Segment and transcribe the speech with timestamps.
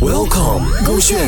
[0.00, 1.18] Welcome，勾选。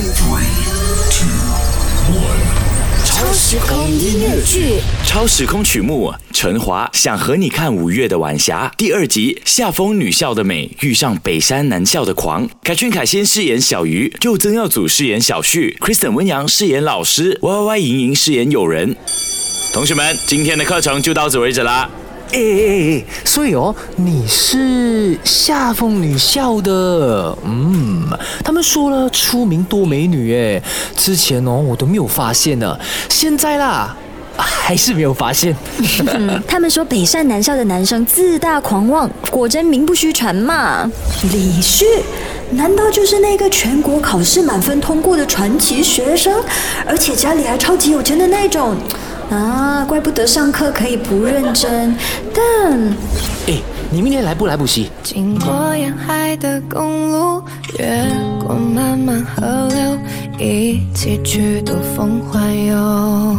[3.04, 12.48] 超时空音乐剧，超时空曲目，陈华想和你看五月的晚霞第二集，夏风女校的美遇上北山男校的狂。
[12.62, 18.94] 凯俊凯先饰演小鱼，就曾耀祖饰演小旭，Kristen 温阳饰演老师，Y Y Y 莹莹饰演友人。
[19.72, 21.90] 同学们，今天的课程就到此为止啦。
[22.32, 28.08] 哎哎哎，所以哦，你是夏风女校的，嗯，
[28.44, 30.62] 他们说了出名多美女，哎，
[30.96, 32.78] 之前哦我都没有发现呢，
[33.08, 33.96] 现在啦
[34.36, 35.54] 还是没有发现。
[36.46, 40.90] 他们说北善南校的男生自大狂妄，果真名不虚传嘛。
[41.32, 41.84] 李旭，
[42.52, 46.32] 难道就是那个全国考试满分通过的传奇学生，
[46.86, 48.76] 而且家里还超级有钱的那种？
[49.30, 51.94] 啊，怪不得上课可以不认真。
[52.34, 52.72] 但，
[53.46, 54.90] 哎，你明天来不来补习？
[55.04, 57.42] 经过沿海的公路，
[57.78, 57.86] 越
[58.44, 59.98] 过漫漫河流，
[60.38, 63.36] 一起去兜风环游。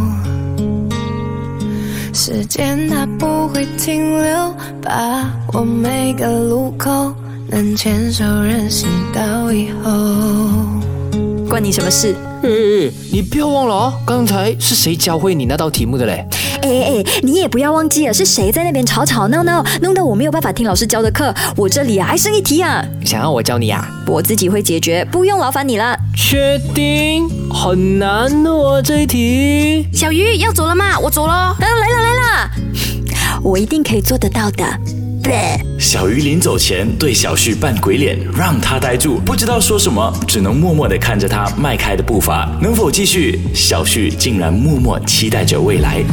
[2.14, 7.14] 时间它不会停留，把握每个路口，
[7.50, 9.92] 能牵手任性到以后。
[11.50, 12.16] 关你什么事？
[12.44, 16.26] 哎哎，你不要忘了哦，刚才是谁教会你那道题目的嘞？
[16.64, 21.34] 哎哎，你也不要忘记了，是谁在那边吵吵闹闹，弄得我没有办法听老师教的课。
[21.56, 23.88] 我这里啊还剩一题啊，想要我教你啊？
[24.08, 25.96] 我自己会解决，不用劳烦你了。
[26.16, 27.30] 确定？
[27.50, 29.88] 很难哦这一题。
[29.94, 30.98] 小鱼要走了吗？
[31.00, 31.56] 我走了。
[31.60, 32.52] 来了来了来了，
[33.44, 34.66] 我一定可以做得到的。
[35.80, 43.40] 小鱼临走前对小旭扮鬼脸，让他呆住，不知道说什么，只能默默地看着他迈开的步伐，能否继续？
[43.54, 46.04] 小旭竟然默默期待着未来。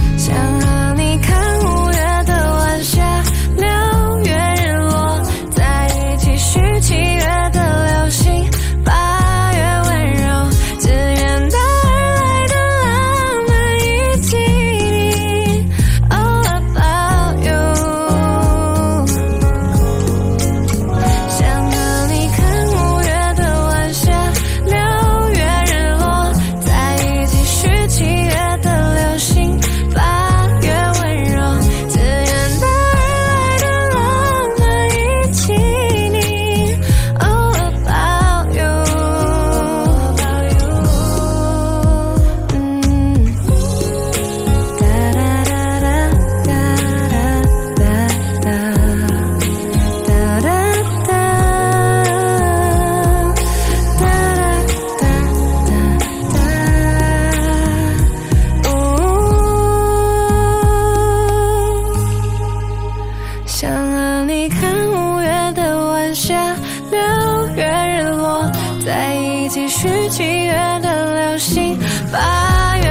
[66.91, 68.51] 六月日落，
[68.85, 71.79] 在一起许七月的流星，
[72.13, 72.89] 八月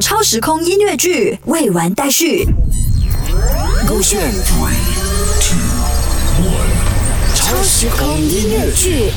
[0.00, 2.46] 超时空音乐剧未完待续。
[3.88, 4.20] 勾选。
[7.34, 9.10] 超时空音乐剧。